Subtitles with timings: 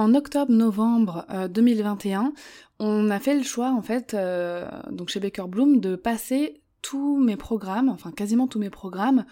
[0.00, 2.30] En octobre-novembre 2021, euh,
[2.78, 7.18] on a fait le choix en fait, euh, donc chez Baker Bloom, de passer tous
[7.18, 9.26] mes programmes, enfin quasiment tous mes programmes,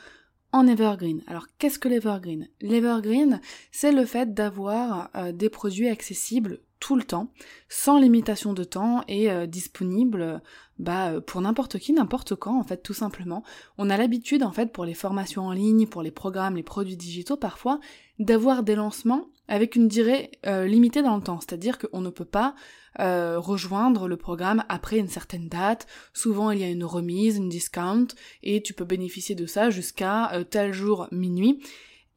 [0.52, 1.22] en evergreen.
[1.26, 2.48] Alors qu'est-ce que l'evergreen?
[2.60, 3.40] L'evergreen,
[3.72, 7.32] c'est le fait d'avoir euh, des produits accessibles tout le temps,
[7.68, 10.40] sans limitation de temps et euh, disponible
[10.78, 13.42] bah, pour n'importe qui, n'importe quand en fait tout simplement.
[13.78, 16.96] On a l'habitude en fait pour les formations en ligne, pour les programmes, les produits
[16.96, 17.80] digitaux parfois,
[18.18, 22.24] d'avoir des lancements avec une durée euh, limitée dans le temps, c'est-à-dire qu'on ne peut
[22.24, 22.54] pas
[23.00, 25.86] euh, rejoindre le programme après une certaine date.
[26.12, 28.08] Souvent il y a une remise, une discount,
[28.42, 31.60] et tu peux bénéficier de ça jusqu'à tel jour minuit.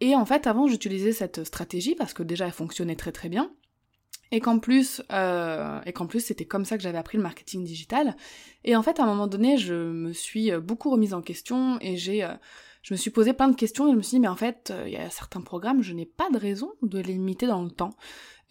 [0.02, 3.52] Et en fait avant j'utilisais cette stratégie parce que déjà elle fonctionnait très très bien
[4.32, 7.64] et qu'en plus euh, et qu'en plus c'était comme ça que j'avais appris le marketing
[7.64, 8.16] digital.
[8.64, 11.78] Et en fait à un moment donné je me suis euh, beaucoup remise en question
[11.82, 12.34] et j'ai euh,
[12.82, 14.74] je me suis posé plein de questions et je me suis dit mais en fait
[14.86, 17.72] il y a certains programmes je n'ai pas de raison de les limiter dans le
[17.72, 17.92] temps.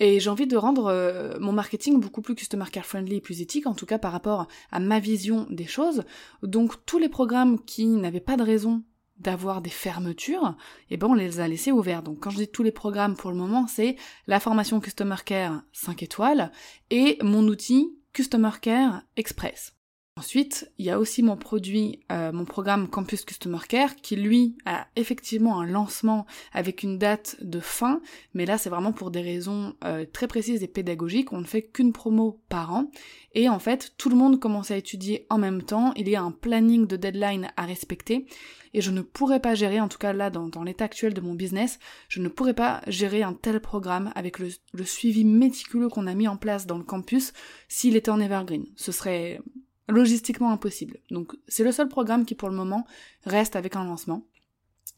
[0.02, 3.66] Et j'ai envie de rendre mon marketing beaucoup plus customer care friendly et plus éthique
[3.66, 6.04] en tout cas par rapport à ma vision des choses.
[6.42, 8.82] Donc tous les programmes qui n'avaient pas de raison
[9.20, 10.56] d'avoir des fermetures,
[10.88, 12.02] et eh ben on les a laissés ouverts.
[12.02, 15.62] Donc quand je dis tous les programmes pour le moment, c'est la formation Customer Care
[15.72, 16.50] 5 étoiles
[16.90, 19.79] et mon outil Customer Care Express.
[20.20, 24.54] Ensuite, il y a aussi mon produit, euh, mon programme Campus Customer Care, qui lui
[24.66, 28.02] a effectivement un lancement avec une date de fin,
[28.34, 31.62] mais là c'est vraiment pour des raisons euh, très précises et pédagogiques, on ne fait
[31.62, 32.90] qu'une promo par an,
[33.32, 36.22] et en fait tout le monde commence à étudier en même temps, il y a
[36.22, 38.26] un planning de deadline à respecter,
[38.74, 41.32] et je ne pourrais pas gérer, en tout cas là dans, l'état actuel de mon
[41.32, 41.78] business,
[42.10, 46.28] je ne pourrais pas gérer un tel programme avec le suivi méticuleux qu'on a mis
[46.28, 47.32] en place dans le campus
[47.68, 48.66] s'il était en evergreen.
[48.76, 49.40] Ce serait
[49.90, 50.98] logistiquement impossible.
[51.10, 52.86] Donc c'est le seul programme qui pour le moment
[53.24, 54.26] reste avec un lancement.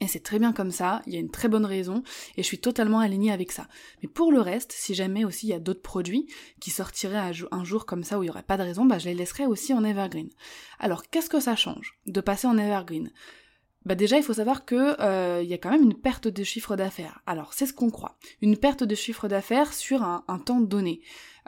[0.00, 2.03] Et c'est très bien comme ça, il y a une très bonne raison,
[2.36, 3.69] et je suis totalement alignée avec ça.
[4.03, 6.26] Mais pour le reste, si jamais aussi il y a d'autres produits
[6.60, 9.04] qui sortiraient un jour comme ça où il n'y aurait pas de raison, bah je
[9.04, 10.28] les laisserai aussi en evergreen.
[10.80, 13.12] Alors qu'est-ce que ça change de passer en evergreen?
[13.84, 16.44] Bah déjà, il faut savoir que euh, il y a quand même une perte de
[16.44, 17.20] chiffre d'affaires.
[17.26, 18.16] Alors, c'est ce qu'on croit.
[18.41, 21.00] Une perte de chiffre d'affaires sur un, temps donné.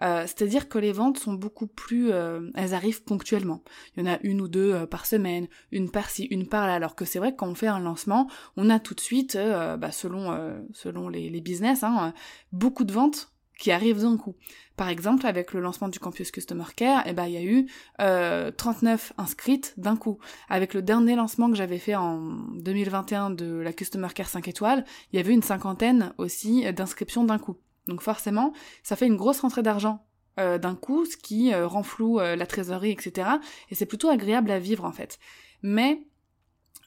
[0.03, 2.11] Euh, c'est-à-dire que les ventes sont beaucoup plus...
[2.11, 3.62] Euh, elles arrivent ponctuellement.
[3.97, 6.75] Il y en a une ou deux par semaine, une par-ci, une par-là.
[6.75, 9.37] Alors que c'est vrai que quand on fait un lancement, on a tout de suite,
[9.37, 12.15] bah, selon, selon les, business, hein,
[12.53, 14.35] beaucoup de ventes qui arrivent d'un coup.
[14.77, 17.67] Par exemple, avec le lancement du campus Customer Care, eh ben, il y a eu
[18.01, 20.19] euh, 39 inscrites d'un coup.
[20.49, 22.19] Avec le dernier lancement que j'avais fait en
[22.57, 27.39] 2021 de la Customer Care 5 étoiles, il y avait une cinquantaine aussi d'inscriptions d'un
[27.39, 27.57] coup.
[27.87, 30.05] Donc forcément, ça fait une grosse rentrée d'argent
[30.41, 33.29] euh, d'un coup, ce qui euh, rend flou euh, la trésorerie, etc.
[33.71, 35.19] Et c'est plutôt agréable à vivre en fait.
[35.63, 36.03] Mais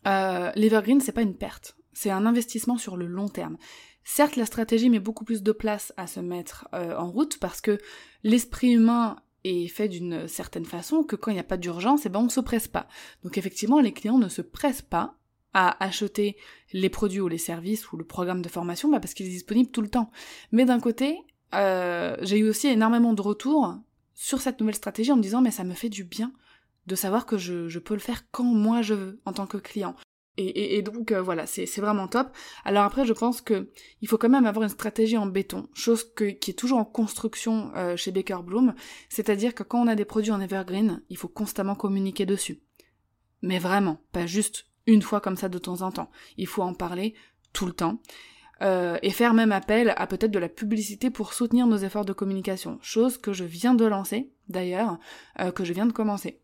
[0.05, 1.77] euh, l'Evergreen, c'est pas une perte.
[1.93, 3.57] C'est un investissement sur le long terme.
[4.09, 7.59] Certes, la stratégie met beaucoup plus de place à se mettre euh, en route parce
[7.59, 7.77] que
[8.23, 12.09] l'esprit humain est fait d'une certaine façon que quand il n'y a pas d'urgence, eh
[12.09, 12.87] ben on se presse pas.
[13.25, 15.15] Donc effectivement, les clients ne se pressent pas
[15.53, 16.37] à acheter
[16.71, 19.71] les produits ou les services ou le programme de formation bah parce qu'il est disponible
[19.71, 20.09] tout le temps.
[20.53, 21.19] Mais d'un côté,
[21.53, 23.75] euh, j'ai eu aussi énormément de retours
[24.15, 26.31] sur cette nouvelle stratégie en me disant mais ça me fait du bien
[26.85, 29.57] de savoir que je, je peux le faire quand moi je veux en tant que
[29.57, 29.97] client.
[30.39, 32.29] Et, donc euh, voilà, c'est vraiment top.
[32.63, 33.71] Alors après, je pense que
[34.01, 37.71] il faut quand même avoir une stratégie en béton, chose qui est toujours en construction
[37.75, 38.75] euh, chez Baker Bloom.
[39.09, 42.61] C'est-à-dire que quand on a des produits en evergreen, il faut constamment communiquer dessus.
[43.41, 46.11] Mais vraiment, pas juste une fois comme ça de temps en temps.
[46.37, 47.15] Il faut en parler
[47.51, 47.99] tout le temps.
[48.63, 52.13] Euh, et faire même appel à peut-être de la publicité pour soutenir nos efforts de
[52.13, 52.79] communication.
[52.81, 54.97] Chose que je viens de lancer, d'ailleurs,
[55.53, 56.41] que je viens de commencer.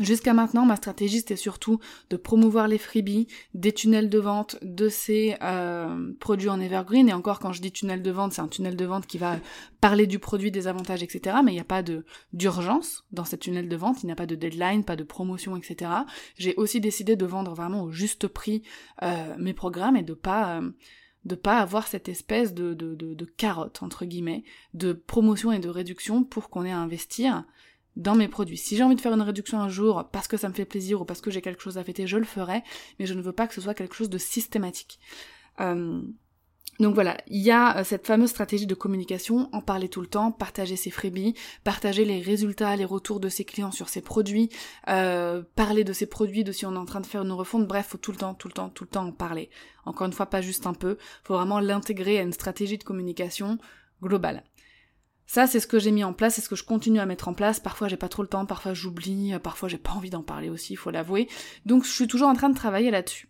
[0.00, 4.88] Jusqu'à maintenant, ma stratégie c'était surtout de promouvoir les freebies, des tunnels de vente de
[4.88, 7.10] ces euh, produits en evergreen.
[7.10, 9.38] Et encore, quand je dis tunnel de vente, c'est un tunnel de vente qui va
[9.82, 11.36] parler du produit, des avantages, etc.
[11.44, 14.02] Mais il n'y a pas de d'urgence dans cette tunnel de vente.
[14.02, 15.90] Il n'y a pas de deadline, pas de promotion, etc.
[16.38, 18.62] J'ai aussi décidé de vendre vraiment au juste prix
[19.02, 20.70] euh, mes programmes et de pas euh,
[21.26, 24.42] de pas avoir cette espèce de, de, de carotte entre guillemets
[24.72, 27.44] de promotion et de réduction pour qu'on ait à investir
[27.96, 28.56] dans mes produits.
[28.56, 31.00] Si j'ai envie de faire une réduction un jour parce que ça me fait plaisir
[31.02, 32.62] ou parce que j'ai quelque chose à fêter, je le ferai,
[32.98, 34.98] mais je ne veux pas que ce soit quelque chose de systématique.
[35.60, 36.00] Euh,
[36.78, 40.06] Donc voilà, il y a euh, cette fameuse stratégie de communication, en parler tout le
[40.06, 44.48] temps, partager ses freebies, partager les résultats, les retours de ses clients sur ses produits,
[44.88, 47.66] euh, parler de ses produits, de si on est en train de faire une refonte,
[47.66, 49.50] bref, faut tout le temps, tout le temps, tout le temps en parler.
[49.84, 53.58] Encore une fois, pas juste un peu, faut vraiment l'intégrer à une stratégie de communication
[54.02, 54.42] globale.
[55.32, 57.28] Ça, c'est ce que j'ai mis en place, c'est ce que je continue à mettre
[57.28, 57.60] en place.
[57.60, 60.72] Parfois, j'ai pas trop le temps, parfois j'oublie, parfois j'ai pas envie d'en parler aussi,
[60.72, 61.28] il faut l'avouer.
[61.66, 63.29] Donc, je suis toujours en train de travailler là-dessus.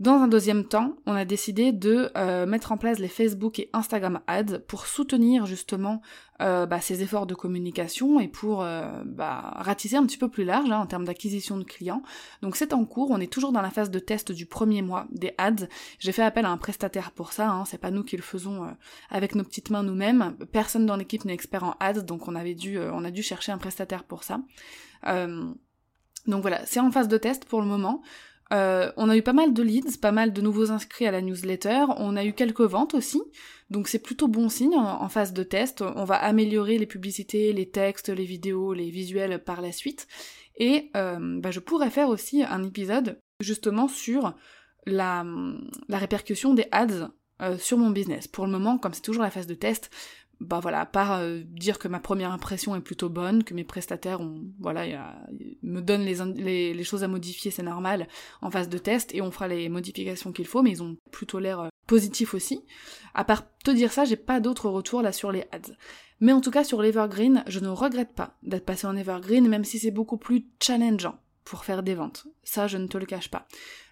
[0.00, 3.70] Dans un deuxième temps, on a décidé de euh, mettre en place les Facebook et
[3.72, 6.02] Instagram Ads pour soutenir justement
[6.42, 10.42] euh, bah, ces efforts de communication et pour euh, bah, ratisser un petit peu plus
[10.42, 12.02] large hein, en termes d'acquisition de clients.
[12.42, 15.06] Donc c'est en cours, on est toujours dans la phase de test du premier mois
[15.12, 15.68] des ads.
[16.00, 18.74] J'ai fait appel à un prestataire pour ça, hein, c'est pas nous qui le faisons
[19.10, 20.36] avec nos petites mains nous-mêmes.
[20.50, 23.52] Personne dans l'équipe n'est expert en ads, donc on avait dû, on a dû chercher
[23.52, 24.40] un prestataire pour ça.
[25.06, 28.02] donc voilà, c'est en phase de test pour le moment.
[28.52, 31.22] Euh, on a eu pas mal de leads, pas mal de nouveaux inscrits à la
[31.22, 33.22] newsletter, on a eu quelques ventes aussi,
[33.70, 35.82] donc c'est plutôt bon signe en, phase de test.
[35.82, 40.06] On va améliorer les publicités, les textes, les vidéos, les visuels par la suite.
[40.56, 44.34] Et euh, bah, je pourrais faire aussi un épisode justement sur
[44.86, 45.24] la,
[45.90, 47.10] répercussion des ads
[47.42, 48.28] euh, sur mon business.
[48.28, 49.90] Pour le moment, comme c'est toujours la phase de test,
[50.40, 53.64] bah voilà, à part euh, dire que ma première impression est plutôt bonne, que mes
[53.64, 55.16] prestataires ont, voilà,
[55.62, 58.08] me donnent les, choses à modifier, c'est normal,
[58.42, 61.38] en phase de test, et on fera les modifications qu'il faut, mais ils ont plutôt
[61.38, 62.64] l'air euh, positifs aussi.
[63.14, 65.74] À part te dire ça, j'ai pas d'autres retours là sur les ads.
[66.20, 69.64] Mais en tout cas, sur l'Evergreen, je ne regrette pas d'être passé en Evergreen, même
[69.64, 72.26] si c'est beaucoup plus challengeant pour faire des ventes.
[72.42, 73.46] Ça, je ne te le cache pas.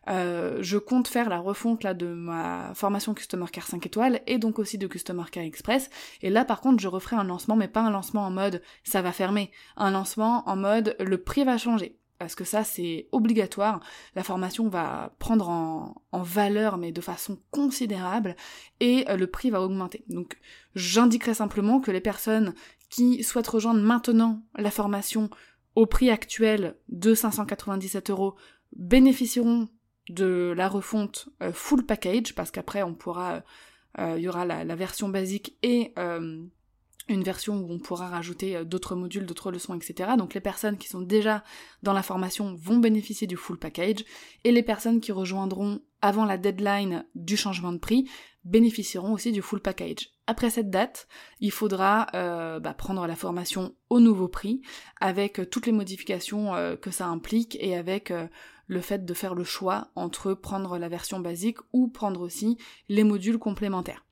[0.08, 4.38] Euh, je compte faire la refonte là de ma formation Customer Care 5 étoiles et
[4.38, 5.90] donc aussi de Customer Care Express.
[6.22, 9.02] Et là par contre je referai un lancement mais pas un lancement en mode ça
[9.02, 11.98] va fermer, un lancement en mode le prix va changer.
[12.18, 13.80] Parce que ça c'est obligatoire,
[14.14, 18.36] la formation va prendre en, valeur mais de façon considérable
[18.78, 20.04] et euh, le prix va augmenter.
[20.08, 20.38] Donc
[20.74, 22.54] j'indiquerai simplement que les personnes
[22.90, 25.30] qui souhaitent rejoindre maintenant la formation
[25.74, 28.36] au prix actuel de 597 euros
[28.76, 29.68] bénéficieront
[30.08, 33.42] de la refonte euh, full package, parce qu'après on pourra,
[33.98, 36.44] euh, il y aura la, version basique et euh,
[37.08, 40.10] une version où on pourra rajouter d'autres modules, d'autres leçons, etc.
[40.16, 41.42] Donc les personnes qui sont déjà
[41.82, 44.04] dans la formation vont bénéficier du full package,
[44.44, 48.08] et les personnes qui rejoindront avant la deadline du changement de prix
[48.44, 50.10] bénéficieront aussi du full package.
[50.26, 51.06] Après cette date,
[51.40, 54.62] il faudra bah, prendre la formation au nouveau prix,
[55.00, 58.12] avec toutes les modifications que ça implique et avec
[58.66, 62.58] le fait de faire le choix entre prendre la version basique ou prendre aussi
[62.88, 64.04] les modules complémentaires.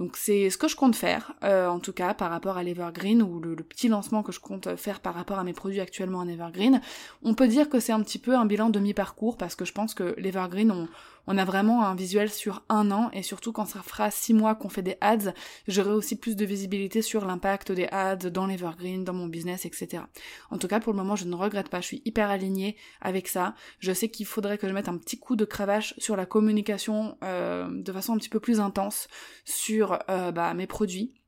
[0.00, 3.22] Donc c'est ce que je compte faire, euh, en tout cas par rapport à l'Evergreen
[3.22, 6.26] ou le, petit lancement que je compte faire par rapport à mes produits actuellement en
[6.26, 6.80] Evergreen.
[7.22, 9.92] On peut dire que c'est un petit peu un bilan demi-parcours parce que je pense
[9.92, 10.88] que l'Evergreen, on,
[11.30, 14.56] on a vraiment un visuel sur un an et surtout quand ça fera six mois
[14.56, 15.32] qu'on fait des ads,
[15.68, 20.02] j'aurai aussi plus de visibilité sur l'impact des ads dans l'Evergreen, dans mon business, etc.
[20.50, 23.28] En tout cas pour le moment je ne regrette pas, je suis hyper alignée avec
[23.28, 23.54] ça.
[23.78, 27.16] Je sais qu'il faudrait que je mette un petit coup de cravache sur la communication
[27.22, 29.06] euh, de façon un petit peu plus intense
[29.44, 31.19] sur euh, bah, mes produits.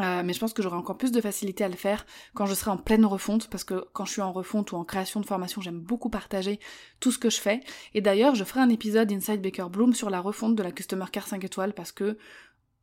[0.00, 2.54] Euh, mais je pense que j'aurai encore plus de facilité à le faire quand je
[2.54, 5.26] serai en pleine refonte, parce que quand je suis en refonte ou en création de
[5.26, 6.60] formation, j'aime beaucoup partager
[7.00, 7.60] tout ce que je fais.
[7.94, 11.06] Et d'ailleurs, je ferai un épisode Inside Baker Bloom sur la refonte de la Customer
[11.10, 12.18] Care 5 étoiles, parce que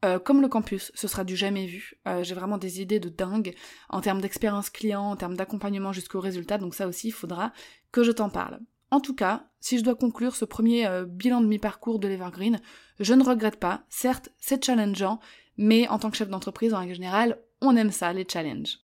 [0.06, 1.98] euh, comme le campus, ce sera du jamais vu.
[2.24, 3.56] J'ai vraiment des idées de dingue
[3.89, 7.53] en termes d'expérience client, en termes d'accompagnement jusqu'au résultat, donc ça aussi, il faudra
[7.91, 8.60] que je t'en parle.
[8.93, 12.59] En tout cas, si je dois conclure ce premier euh, bilan de mi-parcours de l'Evergreen,
[13.00, 13.85] je ne regrette pas.
[13.89, 15.19] Certes, c'est challengeant,
[15.57, 18.81] mais en tant que chef d'entreprise, en règle générale, on aime ça, les challenges.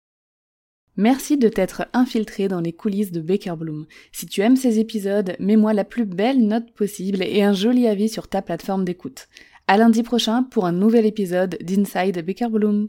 [0.98, 3.86] Merci de t'être infiltré dans les coulisses de Baker Bloom.
[4.12, 8.10] Si tu aimes ces épisodes, mets-moi la plus belle note possible et un joli avis
[8.10, 9.28] sur ta plateforme d'écoute.
[9.68, 12.88] À lundi prochain pour un nouvel épisode d'Inside Baker Bloom.